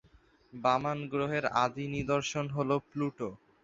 বামন 0.53 0.99
গ্রহের 1.11 1.45
আদি 1.63 1.85
নিদর্শন 1.95 2.45
হল 2.55 2.69
প্লুটো। 2.89 3.29